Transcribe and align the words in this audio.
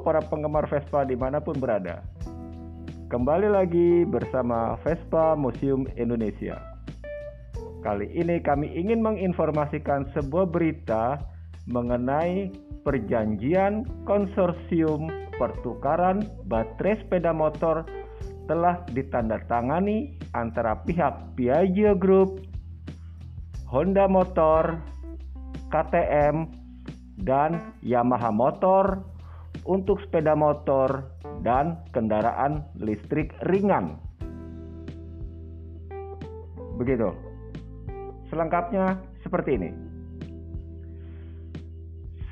Para 0.00 0.18
penggemar 0.18 0.66
Vespa 0.66 1.06
di 1.06 1.14
mana 1.14 1.38
pun 1.38 1.54
berada. 1.60 2.02
Kembali 3.12 3.46
lagi 3.46 4.02
bersama 4.02 4.74
Vespa 4.82 5.38
Museum 5.38 5.86
Indonesia. 5.94 6.58
Kali 7.84 8.10
ini 8.16 8.40
kami 8.40 8.72
ingin 8.74 9.04
menginformasikan 9.04 10.08
sebuah 10.16 10.50
berita 10.50 11.20
mengenai 11.68 12.50
perjanjian 12.82 13.86
konsorsium 14.08 15.12
pertukaran 15.36 16.26
baterai 16.48 16.98
sepeda 17.04 17.30
motor 17.30 17.84
telah 18.50 18.82
ditandatangani 18.92 20.16
antara 20.36 20.80
pihak 20.84 21.36
Piaggio 21.36 21.96
Group, 21.96 22.44
Honda 23.68 24.04
Motor, 24.10 24.80
KTM, 25.72 26.50
dan 27.24 27.72
Yamaha 27.80 28.28
Motor 28.34 29.13
untuk 29.64 30.00
sepeda 30.04 30.36
motor 30.36 31.08
dan 31.44 31.80
kendaraan 31.92 32.64
listrik 32.80 33.32
ringan. 33.48 33.96
Begitu. 36.80 37.12
Selengkapnya 38.32 38.98
seperti 39.22 39.56
ini. 39.56 39.70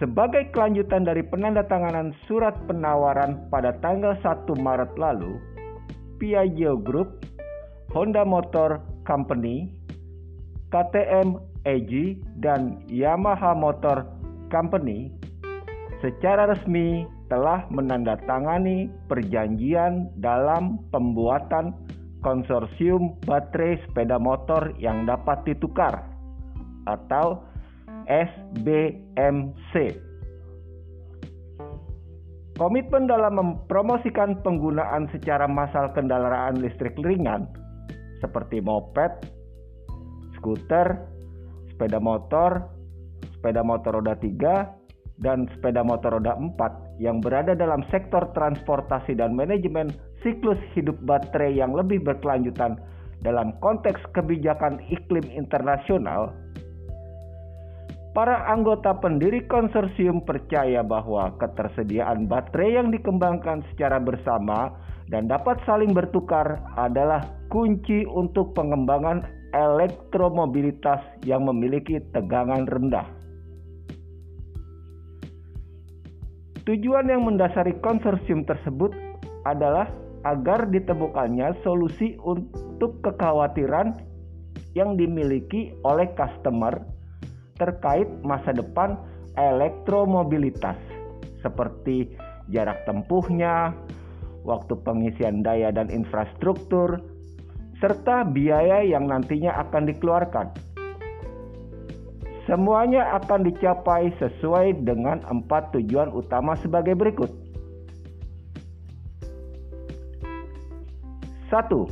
Sebagai 0.02 0.50
kelanjutan 0.50 1.06
dari 1.06 1.22
penandatanganan 1.22 2.10
surat 2.26 2.58
penawaran 2.66 3.46
pada 3.54 3.78
tanggal 3.78 4.18
1 4.18 4.50
Maret 4.58 4.98
lalu, 4.98 5.38
Piaggio 6.18 6.74
Group, 6.74 7.22
Honda 7.94 8.26
Motor 8.26 8.82
Company, 9.06 9.70
KTM 10.74 11.38
EG, 11.62 12.18
dan 12.42 12.82
Yamaha 12.90 13.54
Motor 13.54 14.10
Company 14.50 15.14
secara 16.02 16.50
resmi 16.50 17.06
telah 17.32 17.64
menandatangani 17.72 18.92
perjanjian 19.08 20.12
dalam 20.20 20.84
pembuatan 20.92 21.72
konsorsium 22.20 23.16
baterai 23.24 23.80
sepeda 23.88 24.20
motor 24.20 24.76
yang 24.76 25.08
dapat 25.08 25.40
ditukar 25.48 26.04
atau 26.84 27.40
SBMC. 28.04 29.72
Komitmen 32.60 33.08
dalam 33.08 33.40
mempromosikan 33.40 34.44
penggunaan 34.44 35.08
secara 35.08 35.48
massal 35.48 35.88
kendaraan 35.96 36.60
listrik 36.60 37.00
ringan 37.00 37.48
seperti 38.20 38.60
moped, 38.60 39.24
skuter, 40.36 41.00
sepeda 41.72 41.96
motor, 41.96 42.68
sepeda 43.40 43.64
motor 43.64 44.04
roda 44.04 44.20
3, 44.20 44.82
dan 45.22 45.48
sepeda 45.56 45.80
motor 45.80 46.20
roda 46.20 46.36
4 46.36 46.91
yang 47.02 47.18
berada 47.18 47.58
dalam 47.58 47.82
sektor 47.90 48.30
transportasi 48.30 49.18
dan 49.18 49.34
manajemen 49.34 49.90
siklus 50.22 50.58
hidup 50.78 50.94
baterai 51.02 51.50
yang 51.50 51.74
lebih 51.74 51.98
berkelanjutan 51.98 52.78
dalam 53.26 53.58
konteks 53.58 53.98
kebijakan 54.14 54.78
iklim 54.86 55.26
internasional, 55.34 56.30
para 58.14 58.46
anggota 58.46 58.94
pendiri 58.94 59.42
konsorsium 59.50 60.22
percaya 60.22 60.86
bahwa 60.86 61.34
ketersediaan 61.42 62.30
baterai 62.30 62.78
yang 62.78 62.94
dikembangkan 62.94 63.66
secara 63.74 63.98
bersama 63.98 64.70
dan 65.10 65.26
dapat 65.26 65.58
saling 65.66 65.90
bertukar 65.90 66.62
adalah 66.78 67.26
kunci 67.50 68.06
untuk 68.06 68.54
pengembangan 68.54 69.26
elektromobilitas 69.52 71.02
yang 71.26 71.44
memiliki 71.44 72.00
tegangan 72.14 72.64
rendah. 72.64 73.21
Tujuan 76.62 77.10
yang 77.10 77.26
mendasari 77.26 77.74
konsorsium 77.82 78.46
tersebut 78.46 78.94
adalah 79.42 79.90
agar 80.22 80.70
ditemukannya 80.70 81.58
solusi 81.66 82.14
untuk 82.22 83.02
kekhawatiran 83.02 83.98
yang 84.78 84.94
dimiliki 84.94 85.74
oleh 85.82 86.06
customer 86.14 86.86
terkait 87.58 88.06
masa 88.22 88.54
depan 88.54 88.94
elektromobilitas 89.34 90.78
seperti 91.42 92.14
jarak 92.54 92.78
tempuhnya, 92.86 93.74
waktu 94.46 94.78
pengisian 94.86 95.42
daya 95.42 95.74
dan 95.74 95.90
infrastruktur, 95.90 97.02
serta 97.82 98.22
biaya 98.22 98.86
yang 98.86 99.10
nantinya 99.10 99.50
akan 99.66 99.90
dikeluarkan 99.90 100.54
Semuanya 102.52 103.16
akan 103.16 103.48
dicapai 103.48 104.12
sesuai 104.20 104.84
dengan 104.84 105.24
empat 105.24 105.72
tujuan 105.72 106.12
utama 106.12 106.52
sebagai 106.60 106.92
berikut. 106.92 107.32
Satu, 111.48 111.88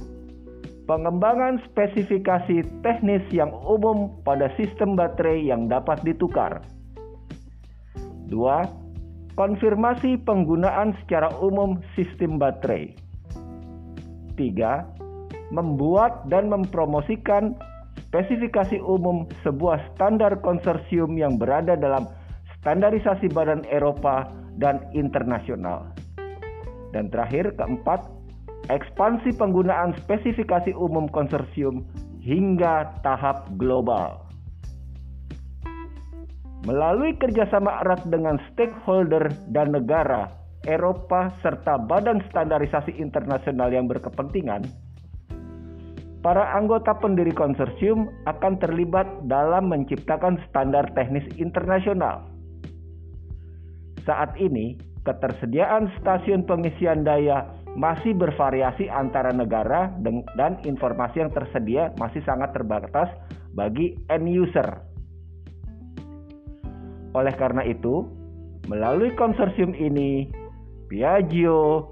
pengembangan 0.84 1.64
spesifikasi 1.64 2.60
teknis 2.84 3.24
yang 3.32 3.48
umum 3.64 4.12
pada 4.20 4.52
sistem 4.60 5.00
baterai 5.00 5.48
yang 5.48 5.64
dapat 5.64 5.96
ditukar. 6.04 6.60
Dua, 8.28 8.60
konfirmasi 9.40 10.20
penggunaan 10.28 10.92
secara 11.00 11.32
umum 11.40 11.80
sistem 11.96 12.36
baterai. 12.36 12.92
Tiga, 14.36 14.84
membuat 15.48 16.28
dan 16.28 16.52
mempromosikan 16.52 17.56
spesifikasi 18.10 18.82
umum 18.82 19.30
sebuah 19.46 19.94
standar 19.94 20.42
konsorsium 20.42 21.14
yang 21.14 21.38
berada 21.38 21.78
dalam 21.78 22.10
standarisasi 22.58 23.30
badan 23.30 23.62
Eropa 23.70 24.26
dan 24.58 24.82
internasional. 24.98 25.86
Dan 26.90 27.06
terakhir 27.14 27.54
keempat, 27.54 28.02
ekspansi 28.66 29.38
penggunaan 29.38 29.94
spesifikasi 30.02 30.74
umum 30.74 31.06
konsorsium 31.14 31.86
hingga 32.18 32.98
tahap 33.06 33.46
global. 33.54 34.26
Melalui 36.66 37.14
kerjasama 37.16 37.86
erat 37.86 38.02
dengan 38.10 38.42
stakeholder 38.50 39.30
dan 39.54 39.70
negara, 39.70 40.28
Eropa 40.66 41.32
serta 41.40 41.78
badan 41.78 42.20
standarisasi 42.28 43.00
internasional 43.00 43.72
yang 43.72 43.88
berkepentingan, 43.88 44.66
para 46.20 46.52
anggota 46.52 46.92
pendiri 47.00 47.32
konsorsium 47.32 48.12
akan 48.28 48.60
terlibat 48.60 49.08
dalam 49.24 49.72
menciptakan 49.72 50.36
standar 50.48 50.84
teknis 50.92 51.24
internasional. 51.40 52.28
Saat 54.04 54.36
ini, 54.36 54.76
ketersediaan 55.04 55.88
stasiun 56.00 56.44
pengisian 56.44 57.04
daya 57.04 57.48
masih 57.72 58.12
bervariasi 58.12 58.90
antara 58.92 59.32
negara 59.32 59.94
dan 60.36 60.60
informasi 60.66 61.24
yang 61.24 61.32
tersedia 61.32 61.94
masih 61.96 62.20
sangat 62.28 62.52
terbatas 62.52 63.08
bagi 63.56 63.96
end 64.12 64.28
user. 64.28 64.68
Oleh 67.16 67.34
karena 67.34 67.66
itu, 67.66 68.06
melalui 68.70 69.10
konsorsium 69.18 69.74
ini, 69.74 70.30
Piaggio, 70.86 71.90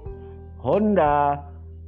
Honda, 0.63 1.39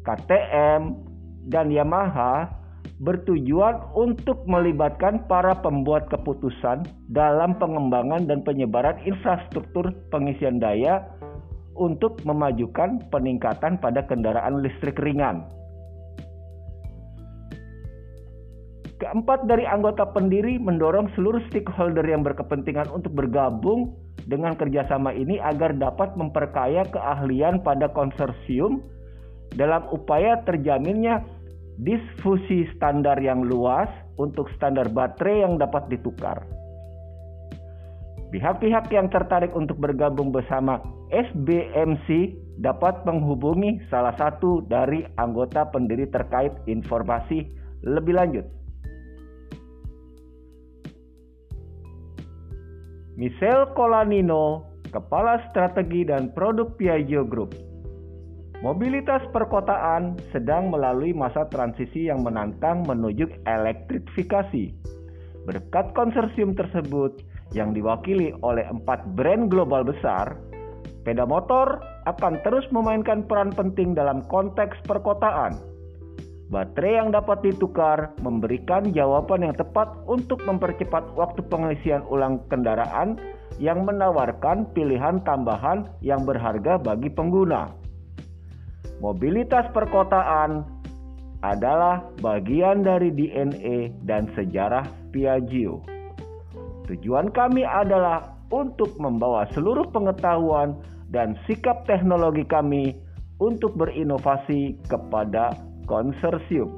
KTM, 0.03 1.10
dan 1.49 1.73
Yamaha 1.73 2.61
bertujuan 3.01 3.81
untuk 3.97 4.45
melibatkan 4.45 5.25
para 5.25 5.57
pembuat 5.57 6.05
keputusan 6.13 6.85
dalam 7.09 7.57
pengembangan 7.57 8.29
dan 8.29 8.45
penyebaran 8.45 8.97
infrastruktur 9.01 9.89
pengisian 10.13 10.61
daya 10.61 11.01
untuk 11.73 12.21
memajukan 12.21 13.01
peningkatan 13.09 13.81
pada 13.81 14.05
kendaraan 14.05 14.61
listrik 14.61 15.01
ringan. 15.01 15.49
Keempat 19.01 19.49
dari 19.49 19.65
anggota 19.65 20.05
pendiri 20.13 20.61
mendorong 20.61 21.09
seluruh 21.17 21.41
stakeholder 21.49 22.05
yang 22.05 22.21
berkepentingan 22.21 22.85
untuk 22.93 23.17
bergabung 23.17 23.97
dengan 24.29 24.53
kerjasama 24.53 25.09
ini 25.09 25.41
agar 25.41 25.73
dapat 25.73 26.13
memperkaya 26.13 26.85
keahlian 26.85 27.65
pada 27.65 27.89
konsorsium 27.89 28.85
dalam 29.57 29.89
upaya 29.89 30.37
terjaminnya 30.45 31.25
difusi 31.81 32.69
standar 32.77 33.17
yang 33.17 33.41
luas 33.41 33.89
untuk 34.21 34.45
standar 34.53 34.85
baterai 34.93 35.41
yang 35.41 35.57
dapat 35.57 35.89
ditukar. 35.89 36.45
Pihak-pihak 38.31 38.87
yang 38.93 39.11
tertarik 39.11 39.51
untuk 39.51 39.75
bergabung 39.81 40.31
bersama 40.31 40.79
SBMC 41.11 42.31
dapat 42.63 43.03
menghubungi 43.03 43.81
salah 43.91 44.15
satu 44.15 44.63
dari 44.71 45.03
anggota 45.19 45.67
pendiri 45.67 46.07
terkait 46.07 46.53
informasi 46.69 47.49
lebih 47.83 48.15
lanjut. 48.15 48.45
Michel 53.19 53.67
Colanino, 53.75 54.63
Kepala 54.87 55.43
Strategi 55.51 56.07
dan 56.07 56.31
Produk 56.31 56.71
Piaggio 56.79 57.27
Group, 57.27 57.51
Mobilitas 58.61 59.25
perkotaan 59.33 60.21
sedang 60.29 60.69
melalui 60.69 61.17
masa 61.17 61.49
transisi 61.49 62.13
yang 62.13 62.21
menantang 62.21 62.85
menuju 62.85 63.25
elektrifikasi. 63.49 64.69
Berkat 65.49 65.97
konsorsium 65.97 66.53
tersebut 66.53 67.25
yang 67.57 67.73
diwakili 67.73 68.37
oleh 68.45 68.61
empat 68.69 69.17
brand 69.17 69.49
global 69.49 69.81
besar, 69.81 70.37
Sepeda 71.01 71.25
motor 71.25 71.81
akan 72.05 72.45
terus 72.45 72.61
memainkan 72.69 73.25
peran 73.25 73.49
penting 73.49 73.97
dalam 73.97 74.21
konteks 74.29 74.77
perkotaan. 74.85 75.57
Baterai 76.53 77.01
yang 77.01 77.09
dapat 77.09 77.41
ditukar 77.41 78.13
memberikan 78.21 78.93
jawaban 78.93 79.41
yang 79.41 79.57
tepat 79.57 79.89
untuk 80.05 80.37
mempercepat 80.45 81.01
waktu 81.17 81.41
pengisian 81.49 82.05
ulang 82.05 82.37
kendaraan 82.53 83.17
yang 83.57 83.81
menawarkan 83.81 84.69
pilihan 84.77 85.25
tambahan 85.25 85.89
yang 86.05 86.21
berharga 86.21 86.77
bagi 86.77 87.09
pengguna. 87.09 87.80
Mobilitas 89.01 89.65
perkotaan 89.73 90.61
adalah 91.41 92.05
bagian 92.21 92.85
dari 92.85 93.09
DNA 93.09 94.05
dan 94.05 94.29
sejarah 94.37 94.85
Piaggio. 95.09 95.81
Tujuan 96.85 97.33
kami 97.33 97.65
adalah 97.65 98.37
untuk 98.53 98.93
membawa 99.01 99.49
seluruh 99.57 99.89
pengetahuan 99.89 100.77
dan 101.09 101.33
sikap 101.49 101.81
teknologi 101.89 102.45
kami 102.45 102.93
untuk 103.41 103.73
berinovasi 103.73 104.77
kepada 104.85 105.57
konsorsium. 105.89 106.69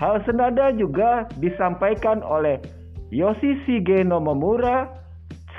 Hal 0.00 0.24
senada 0.24 0.72
juga 0.72 1.28
disampaikan 1.36 2.24
oleh 2.24 2.56
Yoshi 3.12 3.52
Shige 3.68 4.00
Nomomura, 4.00 4.88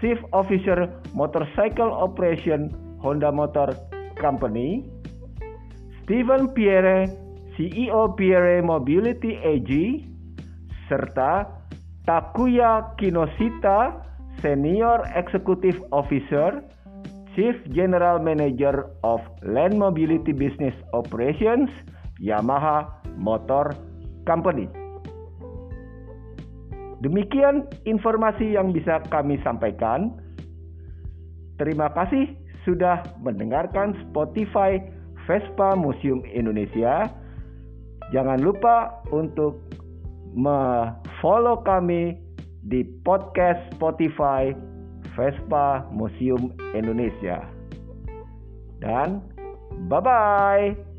Chief 0.01 0.17
Officer 0.33 0.89
Motorcycle 1.13 1.93
Operation 1.93 2.73
Honda 3.05 3.29
Motor 3.29 3.77
Company, 4.17 4.81
Steven 6.11 6.51
Pierre, 6.51 7.07
CEO 7.55 8.11
Pierre 8.19 8.59
Mobility 8.59 9.39
AG, 9.47 9.71
serta 10.91 11.47
Takuya 12.03 12.91
Kinoshita, 12.99 14.03
Senior 14.43 15.07
Executive 15.15 15.79
Officer, 15.95 16.67
Chief 17.31 17.55
General 17.71 18.19
Manager 18.19 18.91
of 19.07 19.23
Land 19.39 19.79
Mobility 19.79 20.35
Business 20.35 20.75
Operations, 20.91 21.71
Yamaha 22.19 22.91
Motor 23.15 23.71
Company. 24.27 24.67
Demikian 26.99 27.71
informasi 27.87 28.59
yang 28.59 28.75
bisa 28.75 28.99
kami 29.07 29.39
sampaikan. 29.47 30.11
Terima 31.55 31.87
kasih 31.95 32.35
sudah 32.67 32.99
mendengarkan 33.23 33.95
Spotify 34.11 34.99
Vespa 35.25 35.77
Museum 35.77 36.21
Indonesia. 36.27 37.09
Jangan 38.11 38.39
lupa 38.43 39.01
untuk 39.13 39.61
follow 41.23 41.59
kami 41.63 42.19
di 42.67 42.85
podcast 43.01 43.59
Spotify 43.75 44.51
Vespa 45.15 45.87
Museum 45.91 46.53
Indonesia. 46.75 47.43
Dan 48.81 49.21
bye-bye. 49.87 50.90